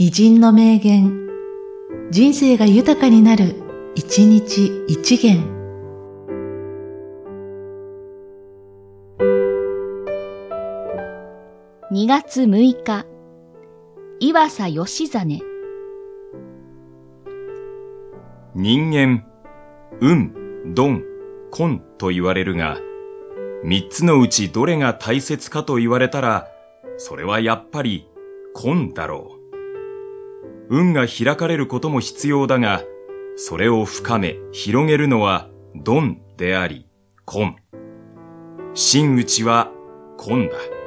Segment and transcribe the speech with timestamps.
[0.00, 1.28] 偉人の名言、
[2.12, 3.56] 人生が豊かになる、
[3.96, 5.42] 一日一元。
[11.90, 13.06] 2月6日、
[14.20, 15.42] 岩佐義実。
[18.54, 19.26] 人間、
[20.00, 20.32] 運、
[20.76, 21.02] 鈍、
[21.58, 22.78] 根と言われるが、
[23.64, 26.46] 三つのうちどれが大切かと言われたら、
[26.98, 28.06] それはやっぱり
[28.54, 29.37] 根だろう。
[30.70, 32.82] 運が開かれることも必要だが、
[33.36, 36.86] それを深め、広げるのはドンであり、
[37.24, 37.56] コン。
[38.74, 39.70] 真打ちは
[40.16, 40.77] コンだ。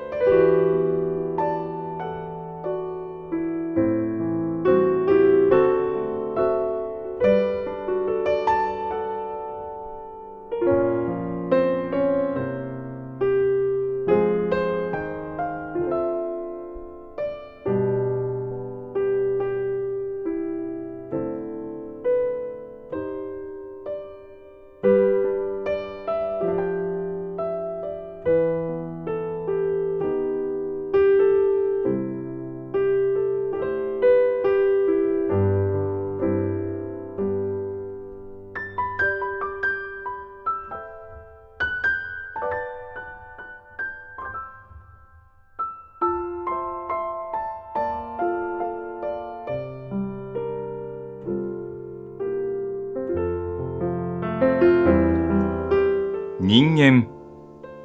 [56.44, 57.08] 人間、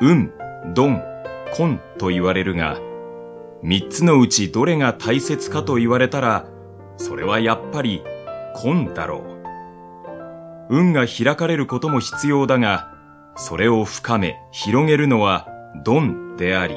[0.01, 0.33] 運、
[0.75, 1.03] 鈍、
[1.59, 2.79] 根と言われるが、
[3.62, 6.47] 三つのうちどれが大切かと言われたら、
[6.97, 8.03] それはやっぱり
[8.65, 9.19] 根だろ
[10.71, 10.75] う。
[10.75, 12.95] 運が開かれることも必要だが、
[13.37, 15.47] それを深め、広げるのは
[15.84, 16.77] 鈍であり、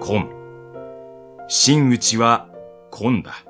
[0.00, 0.28] 根。
[1.46, 2.48] 真打ちは
[3.00, 3.49] 根だ。